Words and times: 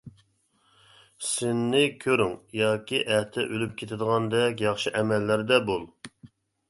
سىننى 1.31 1.81
كۆرۈڭ 2.05 2.33
ياكى 2.61 3.03
ئەتە 3.17 3.45
ئۆلۈپ 3.51 3.77
كېتىدىغاندەك 3.83 4.65
ياخشى 4.67 4.95
ئەمەللەردە 5.01 5.61
بول. 5.69 5.87